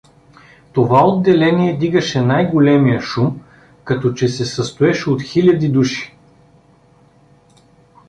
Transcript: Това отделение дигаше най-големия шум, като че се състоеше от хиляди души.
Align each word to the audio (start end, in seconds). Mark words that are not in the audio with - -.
Това 0.73 1.05
отделение 1.05 1.77
дигаше 1.77 2.21
най-големия 2.21 3.01
шум, 3.01 3.41
като 3.83 4.13
че 4.13 4.27
се 4.27 4.45
състоеше 4.45 5.09
от 5.09 5.21
хиляди 5.21 5.69
души. 5.69 6.15